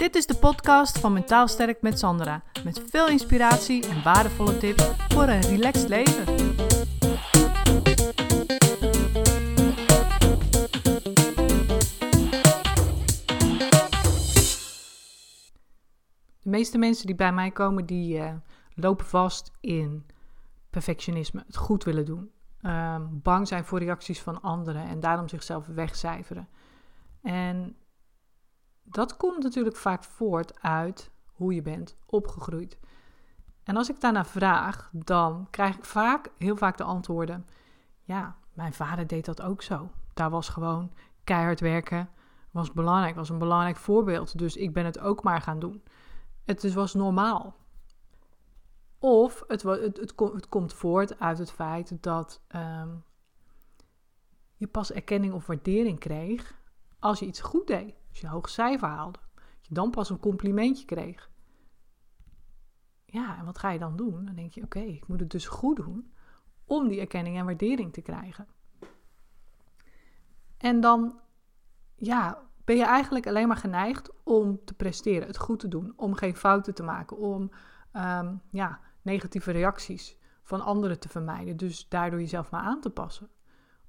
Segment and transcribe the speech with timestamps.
[0.00, 2.42] Dit is de podcast van Mentaal Sterk met Sandra.
[2.64, 6.24] Met veel inspiratie en waardevolle tips voor een relaxed leven.
[16.38, 18.32] De meeste mensen die bij mij komen, die uh,
[18.74, 20.06] lopen vast in
[20.70, 22.30] perfectionisme, het goed willen doen.
[22.62, 26.48] Um, bang zijn voor reacties van anderen en daarom zichzelf wegcijferen.
[27.22, 27.76] En
[28.90, 32.78] dat komt natuurlijk vaak voort uit hoe je bent opgegroeid.
[33.62, 37.46] En als ik daarna vraag, dan krijg ik vaak, heel vaak de antwoorden:
[38.02, 39.90] Ja, mijn vader deed dat ook zo.
[40.14, 40.92] Daar was gewoon
[41.24, 42.08] keihard werken,
[42.50, 44.38] was belangrijk, was een belangrijk voorbeeld.
[44.38, 45.82] Dus ik ben het ook maar gaan doen.
[46.44, 47.56] Het was normaal.
[48.98, 53.04] Of het, het, komt voort uit het feit dat um,
[54.56, 56.54] je pas erkenning of waardering kreeg
[56.98, 57.99] als je iets goed deed.
[58.10, 59.18] Als je een hoog cijfer haalde.
[59.34, 61.30] Dat je dan pas een complimentje kreeg.
[63.04, 64.24] Ja, en wat ga je dan doen?
[64.24, 66.12] Dan denk je, oké, ik moet het dus goed doen
[66.64, 68.46] om die erkenning en waardering te krijgen.
[70.56, 71.20] En dan,
[71.96, 76.14] ja, ben je eigenlijk alleen maar geneigd om te presteren, het goed te doen, om
[76.14, 77.50] geen fouten te maken, om
[77.92, 81.56] ehm, ja, negatieve reacties van anderen te vermijden.
[81.56, 83.28] Dus daardoor jezelf maar aan te passen.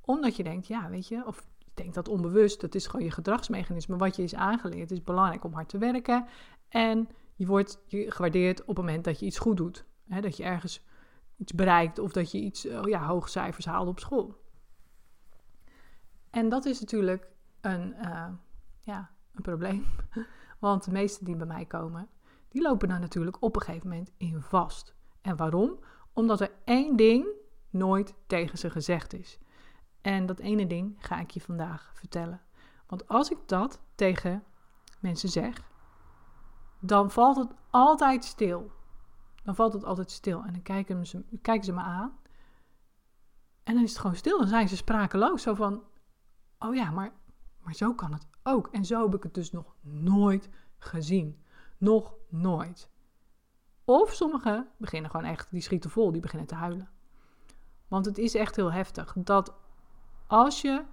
[0.00, 3.96] Omdat je denkt, ja, weet je, of denk dat onbewust, dat is gewoon je gedragsmechanisme,
[3.96, 4.80] wat je is aangeleerd.
[4.80, 6.26] Het is belangrijk om hard te werken
[6.68, 9.84] en je wordt gewaardeerd op het moment dat je iets goed doet.
[10.20, 10.84] dat je ergens
[11.36, 14.42] iets bereikt of dat je iets, oh ja, hoge cijfers haalt op school.
[16.30, 17.28] En dat is natuurlijk
[17.60, 18.26] een, uh,
[18.80, 19.84] ja, een probleem.
[20.58, 22.08] Want de meesten die bij mij komen,
[22.48, 24.94] die lopen daar natuurlijk op een gegeven moment in vast.
[25.20, 25.78] En waarom?
[26.12, 27.26] Omdat er één ding
[27.70, 29.38] nooit tegen ze gezegd is.
[30.04, 32.40] En dat ene ding ga ik je vandaag vertellen.
[32.86, 34.44] Want als ik dat tegen
[35.00, 35.70] mensen zeg,
[36.80, 38.70] dan valt het altijd stil.
[39.42, 40.42] Dan valt het altijd stil.
[40.42, 42.18] En dan kijken ze, kijken ze me aan.
[43.62, 44.38] En dan is het gewoon stil.
[44.38, 45.42] Dan zijn ze sprakeloos.
[45.42, 45.82] Zo van,
[46.58, 47.12] oh ja, maar,
[47.58, 48.68] maar zo kan het ook.
[48.68, 50.48] En zo heb ik het dus nog nooit
[50.78, 51.42] gezien.
[51.78, 52.90] Nog nooit.
[53.84, 56.88] Of sommigen beginnen gewoon echt, die schieten vol, die beginnen te huilen.
[57.88, 59.62] Want het is echt heel heftig dat
[60.34, 60.84] als je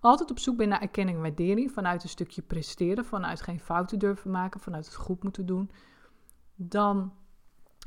[0.00, 3.98] altijd op zoek bent naar erkenning en waardering vanuit een stukje presteren, vanuit geen fouten
[3.98, 5.70] durven maken, vanuit het goed moeten doen,
[6.54, 7.14] dan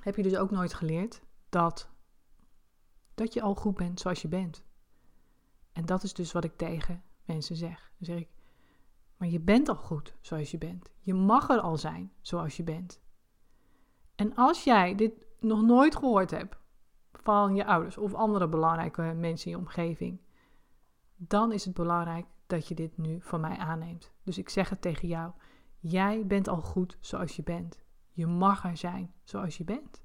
[0.01, 1.89] heb je dus ook nooit geleerd dat,
[3.15, 4.63] dat je al goed bent zoals je bent.
[5.71, 7.91] En dat is dus wat ik tegen mensen zeg.
[7.97, 8.29] Dan zeg ik,
[9.17, 10.89] maar je bent al goed zoals je bent.
[11.01, 13.01] Je mag er al zijn zoals je bent.
[14.15, 16.57] En als jij dit nog nooit gehoord hebt
[17.11, 20.21] van je ouders of andere belangrijke mensen in je omgeving,
[21.15, 24.11] dan is het belangrijk dat je dit nu van mij aanneemt.
[24.23, 25.31] Dus ik zeg het tegen jou:
[25.79, 27.83] jij bent al goed zoals je bent.
[28.11, 30.03] Je mag er zijn zoals je bent.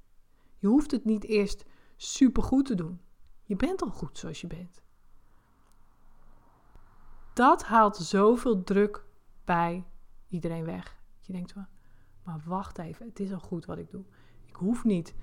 [0.58, 1.64] Je hoeft het niet eerst
[1.96, 3.00] supergoed te doen.
[3.42, 4.82] Je bent al goed zoals je bent.
[7.32, 9.04] Dat haalt zoveel druk
[9.44, 9.84] bij
[10.28, 11.02] iedereen weg.
[11.20, 11.54] Je denkt,
[12.22, 14.04] maar wacht even, het is al goed wat ik doe.
[14.46, 15.14] Ik hoef niet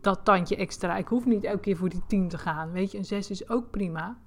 [0.00, 0.96] dat tandje extra.
[0.96, 2.72] Ik hoef niet elke keer voor die 10 te gaan.
[2.72, 4.18] Weet je, een 6 is ook prima.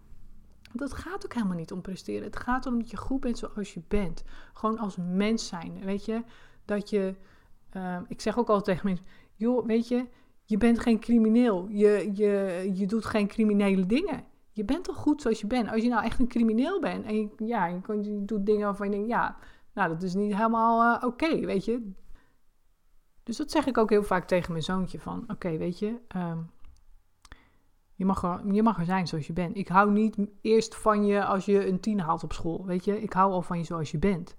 [0.74, 2.24] Dat gaat ook helemaal niet om presteren.
[2.24, 4.24] Het gaat erom dat je goed bent zoals je bent.
[4.54, 5.80] Gewoon als mens zijn.
[5.84, 6.24] Weet je,
[6.66, 7.16] dat je.
[7.74, 9.06] Uh, ik zeg ook altijd tegen mensen:
[9.36, 10.08] joh, weet je,
[10.46, 11.68] je bent geen crimineel.
[11.70, 14.24] Je, je, je doet geen criminele dingen.
[14.52, 15.70] Je bent toch goed zoals je bent.
[15.70, 18.92] Als je nou echt een crimineel bent en je, ja, je, doet dingen waarvan je
[18.92, 19.38] denkt: ja,
[19.74, 21.92] nou, dat is niet helemaal uh, oké, weet je.
[23.24, 26.52] Dus dat zeg ik ook heel vaak tegen mijn zoontje van, oké, weet je, um,
[27.96, 29.58] je, mag er, je mag er zijn zoals je bent.
[29.58, 33.02] Ik hou niet eerst van je als je een tien haalt op school, weet je.
[33.02, 34.36] Ik hou al van je zoals je bent.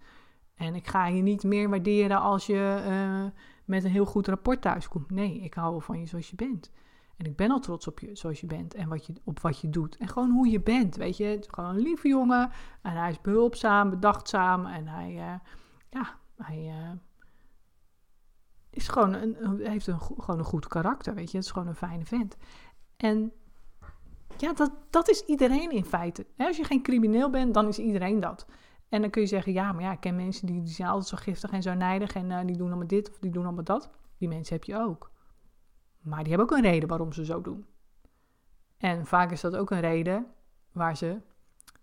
[0.54, 4.62] En ik ga je niet meer waarderen als je uh, met een heel goed rapport
[4.62, 5.10] thuis komt.
[5.10, 6.70] Nee, ik hou al van je zoals je bent.
[7.16, 9.60] En ik ben al trots op je zoals je bent en wat je, op wat
[9.60, 9.96] je doet.
[9.96, 11.44] En gewoon hoe je bent, weet je.
[11.46, 12.50] Gewoon een lieve jongen.
[12.82, 14.66] En hij is behulpzaam, bedachtzaam.
[14.66, 15.34] En hij, uh,
[15.90, 16.64] ja, hij...
[16.66, 16.90] Uh,
[18.74, 21.36] is gewoon een, heeft een, gewoon een goed karakter, weet je.
[21.36, 22.36] Het is gewoon een fijne vent.
[22.96, 23.32] En
[24.36, 26.26] ja, dat, dat is iedereen in feite.
[26.36, 28.46] Als je geen crimineel bent, dan is iedereen dat.
[28.88, 31.16] En dan kun je zeggen, ja, maar ja, ik ken mensen die, zijn altijd zo
[31.16, 33.90] giftig en zo nijdig en uh, die doen allemaal dit of die doen allemaal dat.
[34.18, 35.10] Die mensen heb je ook.
[36.00, 37.66] Maar die hebben ook een reden waarom ze zo doen.
[38.76, 40.26] En vaak is dat ook een reden
[40.72, 41.20] waar ze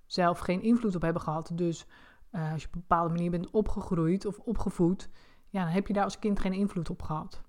[0.05, 1.51] zelf geen invloed op hebben gehad.
[1.53, 1.85] Dus
[2.31, 5.09] uh, als je op een bepaalde manier bent opgegroeid of opgevoed,
[5.49, 7.41] ja, dan heb je daar als kind geen invloed op gehad.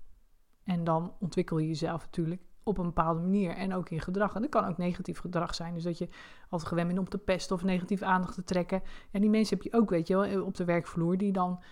[0.63, 4.33] En dan ontwikkel je jezelf natuurlijk op een bepaalde manier en ook in gedrag.
[4.33, 5.73] En dat kan ook negatief gedrag zijn.
[5.73, 6.09] Dus dat je
[6.49, 8.81] altijd gewend bent om te pesten of negatief aandacht te trekken.
[9.11, 11.63] En die mensen heb je ook, weet je wel, op de werkvloer die dan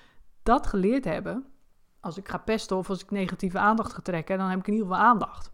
[0.43, 1.45] dat geleerd hebben.
[1.99, 4.73] Als ik ga pesten of als ik negatieve aandacht ga trekken, dan heb ik in
[4.73, 5.51] ieder geval aandacht.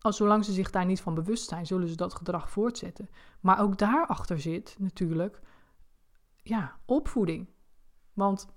[0.00, 3.08] Als zolang ze zich daar niet van bewust zijn, zullen ze dat gedrag voortzetten.
[3.40, 5.40] Maar ook daarachter zit natuurlijk,
[6.36, 7.48] ja, opvoeding.
[8.12, 8.48] Want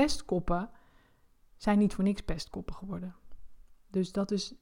[0.00, 0.70] pestkoppen
[1.56, 3.14] zijn niet voor niks pestkoppen geworden.
[3.90, 4.54] Dus dat is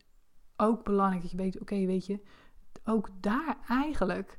[0.56, 2.22] ook belangrijk dat je weet, oké, weet je,
[2.84, 4.38] ook daar eigenlijk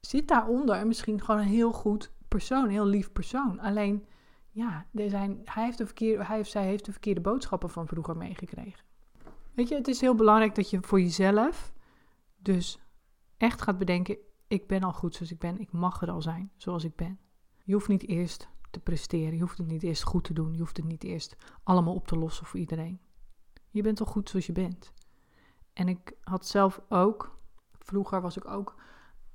[0.00, 3.60] zit daaronder misschien gewoon een heel goed persoon, heel lief persoon.
[3.60, 4.06] Alleen,
[4.50, 7.86] ja, er zijn, hij, heeft de verkeerde, hij of zij heeft de verkeerde boodschappen van
[7.86, 8.84] vroeger meegekregen.
[9.54, 11.72] Weet je, het is heel belangrijk dat je voor jezelf
[12.36, 12.78] dus
[13.36, 16.50] echt gaat bedenken, ik ben al goed zoals ik ben, ik mag er al zijn
[16.56, 17.18] zoals ik ben.
[17.64, 20.58] Je hoeft niet eerst te presteren, je hoeft het niet eerst goed te doen, je
[20.58, 23.00] hoeft het niet eerst allemaal op te lossen voor iedereen.
[23.70, 24.92] Je bent al goed zoals je bent.
[25.72, 27.38] En ik had zelf ook,
[27.78, 28.74] vroeger was ik ook,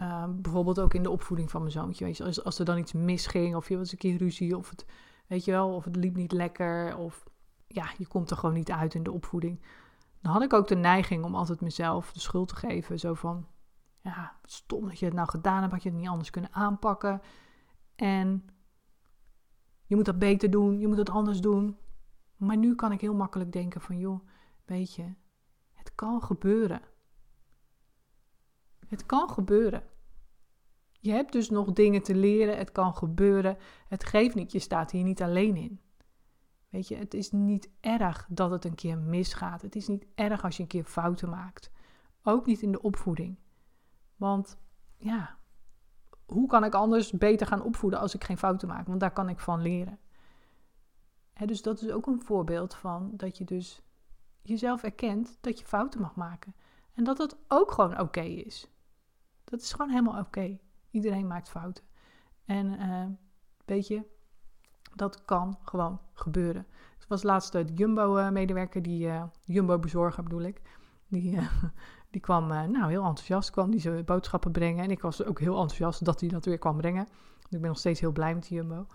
[0.02, 2.06] uh, bijvoorbeeld ook in de opvoeding van mijn zoontje.
[2.06, 4.70] Weet je, als, als er dan iets misging, of je was een keer ruzie, of
[4.70, 4.86] het,
[5.28, 7.24] weet je wel, of het liep niet lekker, of
[7.68, 9.62] ja, je komt er gewoon niet uit in de opvoeding.
[10.22, 13.00] Dan had ik ook de neiging om altijd mezelf de schuld te geven.
[13.00, 13.48] Zo van,
[14.02, 17.22] ja, stom dat je het nou gedaan hebt, had je het niet anders kunnen aanpakken.
[17.96, 18.46] En
[19.92, 21.78] je moet dat beter doen, je moet het anders doen.
[22.38, 24.28] Maar nu kan ik heel makkelijk denken van, joh,
[24.66, 25.14] weet je,
[25.74, 26.82] het kan gebeuren.
[28.88, 29.84] Het kan gebeuren.
[31.00, 33.58] Je hebt dus nog dingen te leren, het kan gebeuren.
[33.88, 35.82] Het geeft niet, je staat hier niet alleen in.
[36.70, 39.62] Weet je, het is niet erg dat het een keer misgaat.
[39.62, 41.72] Het is niet erg als je een keer fouten maakt.
[42.24, 43.40] Ook niet in de opvoeding.
[44.16, 44.58] Want
[44.98, 45.38] ja,
[46.32, 48.88] hoe kan ik anders beter gaan opvoeden als ik geen fouten maak?
[48.88, 50.00] Want daar kan ik van leren.
[51.46, 53.82] dus dat is ook een voorbeeld van dat je dus
[54.42, 56.56] jezelf erkent dat je fouten mag maken.
[56.94, 58.68] En dat dat ook gewoon oké is.
[59.44, 60.60] Dat is gewoon helemaal oké.
[60.92, 61.84] Iedereen maakt fouten.
[62.46, 63.06] En uh,
[63.66, 64.04] weet je,
[64.96, 66.66] dat kan gewoon gebeuren.
[66.98, 70.62] Het was laatst de Jumbo-medewerker, die uh, Jumbo-bezorger bedoel ik.
[71.08, 71.40] Die,
[72.12, 74.84] die kwam nou, heel enthousiast, kwam die zijn boodschappen brengen.
[74.84, 77.08] En ik was ook heel enthousiast dat hij dat weer kwam brengen.
[77.50, 78.86] ik ben nog steeds heel blij met die Jumbo.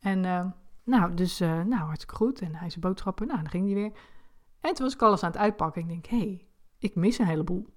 [0.00, 0.20] En
[0.84, 2.40] nou, dus nou, hartstikke goed.
[2.40, 3.92] En hij zijn boodschappen, nou, dan ging hij weer.
[4.60, 5.82] En toen was ik alles aan het uitpakken.
[5.82, 6.46] Ik denk, hé, hey,
[6.78, 7.74] ik mis een heleboel.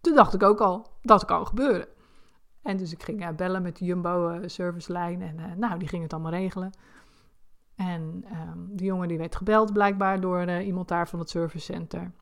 [0.00, 1.86] Toen dacht ik ook al, dat kan gebeuren.
[2.62, 5.22] En dus ik ging uh, bellen met de Jumbo uh, servicelijn.
[5.22, 6.70] En nou, die ging het allemaal regelen.
[7.74, 12.12] En um, die jongen die werd gebeld blijkbaar door iemand daar van het servicecenter.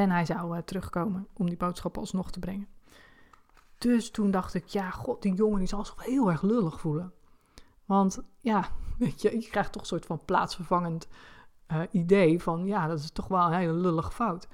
[0.00, 2.68] En hij zou terugkomen om die boodschap alsnog te brengen.
[3.78, 7.12] Dus toen dacht ik, ja, god, die jongen die zal zich heel erg lullig voelen.
[7.84, 8.68] Want ja,
[8.98, 11.08] weet je, je krijgt toch een soort van plaatsvervangend
[11.72, 14.48] uh, idee van ja, dat is toch wel een hele lullige fout.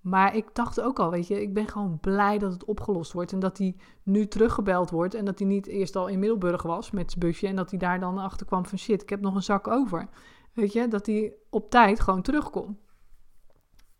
[0.00, 3.32] Maar ik dacht ook al, weet je, ik ben gewoon blij dat het opgelost wordt.
[3.32, 5.14] En dat hij nu teruggebeld wordt.
[5.14, 7.46] En dat hij niet eerst al in Middelburg was met zijn busje.
[7.46, 10.08] En dat hij daar dan achter kwam van shit, ik heb nog een zak over.
[10.52, 12.78] Weet je, dat hij op tijd gewoon terugkomt.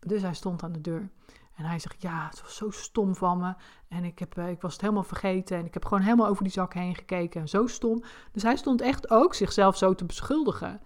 [0.07, 1.11] Dus hij stond aan de deur.
[1.55, 3.55] En hij zegt, ja, het was zo stom van me.
[3.89, 5.57] En ik, heb, eh, ik was het helemaal vergeten.
[5.57, 7.41] En ik heb gewoon helemaal over die zak heen gekeken.
[7.41, 8.03] En zo stom.
[8.33, 10.81] Dus hij stond echt ook zichzelf zo te beschuldigen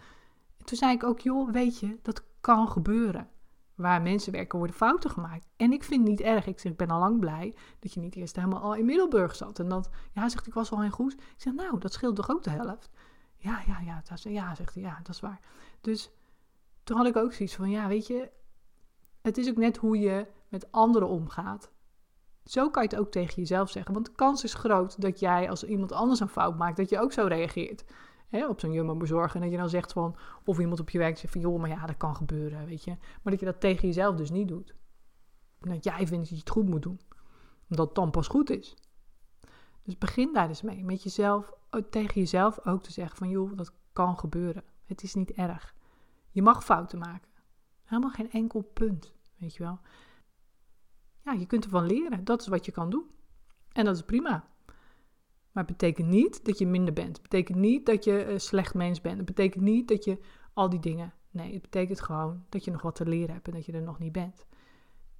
[0.64, 3.28] toen zei ik ook, joh, weet je, dat kan gebeuren.
[3.74, 5.46] Waar mensen werken worden fouten gemaakt.
[5.56, 6.46] En ik vind het niet erg.
[6.46, 9.36] Ik zeg, ik ben al lang blij dat je niet eerst helemaal al in Middelburg
[9.36, 9.58] zat.
[9.58, 11.14] En dat, ja, zegt ik was al in Goes.
[11.14, 12.90] Ik zeg, nou, dat scheelt toch ook de helft?
[13.36, 15.40] Ja, ja, ja, dat ja, zegt hij, ja, dat is waar.
[15.80, 16.10] Dus
[16.84, 18.30] toen had ik ook zoiets van, ja, weet je,
[19.22, 21.70] het is ook net hoe je met anderen omgaat.
[22.44, 23.94] Zo kan je het ook tegen jezelf zeggen.
[23.94, 27.00] Want de kans is groot dat jij, als iemand anders een fout maakt, dat je
[27.00, 27.84] ook zo reageert
[28.30, 29.34] hè, op zo'n jumbo bezorgen.
[29.34, 31.68] En dat je dan zegt van, of iemand op je werk zegt van, joh, maar
[31.68, 32.90] ja, dat kan gebeuren, weet je.
[33.00, 34.74] Maar dat je dat tegen jezelf dus niet doet.
[35.58, 37.00] dat jij vindt dat je het goed moet doen.
[37.68, 38.76] Omdat het dan pas goed is.
[39.82, 40.84] Dus begin daar dus mee.
[40.84, 41.52] Met jezelf,
[41.90, 44.64] tegen jezelf ook te zeggen van, joh, dat kan gebeuren.
[44.86, 45.74] Het is niet erg.
[46.30, 47.29] Je mag fouten maken.
[47.90, 49.78] Helemaal geen enkel punt, weet je wel.
[51.24, 52.24] Ja, je kunt ervan leren.
[52.24, 53.04] Dat is wat je kan doen.
[53.72, 54.48] En dat is prima.
[55.52, 57.12] Maar het betekent niet dat je minder bent.
[57.12, 59.16] Het betekent niet dat je een slecht mens bent.
[59.16, 60.18] Het betekent niet dat je
[60.52, 61.14] al die dingen.
[61.30, 63.82] Nee, het betekent gewoon dat je nog wat te leren hebt en dat je er
[63.82, 64.46] nog niet bent.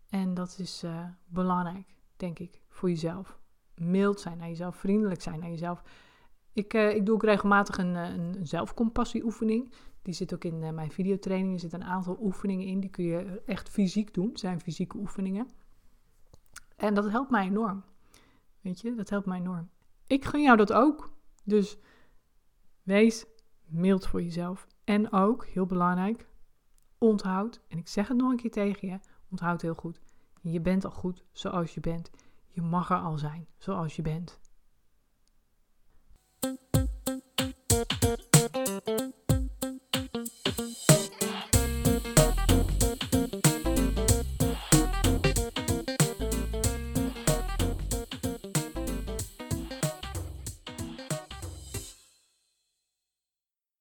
[0.09, 3.39] En dat is uh, belangrijk, denk ik, voor jezelf.
[3.75, 5.83] Mild zijn naar jezelf, vriendelijk zijn naar jezelf.
[6.53, 9.73] Ik, uh, ik doe ook regelmatig een, eh, een, een zelfcompassieoefening.
[10.03, 11.53] Die zit ook in uh, mijn videotraining.
[11.55, 12.81] Er zitten een aantal oefeningen in.
[12.81, 14.29] Die kun je echt fysiek doen.
[14.29, 15.49] Het zijn fysieke oefeningen.
[16.77, 17.85] En dat helpt mij enorm.
[18.61, 19.69] Weet je, dat helpt mij enorm.
[20.07, 21.13] Ik gun jou dat ook.
[21.45, 21.79] Dus
[22.83, 23.27] wees
[23.65, 24.67] mild voor jezelf.
[24.85, 26.29] En ook, heel belangrijk,
[26.99, 28.99] onthoud, en ik zeg het nog een keer tegen je,
[29.31, 30.01] Onthoud heel goed.
[30.41, 32.11] Je bent al goed zoals je bent.
[32.49, 34.41] Je mag er al zijn zoals je bent.